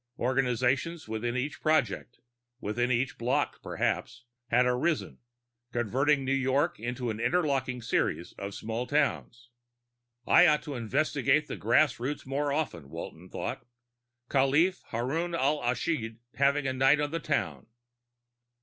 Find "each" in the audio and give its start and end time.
1.37-1.61, 2.89-3.19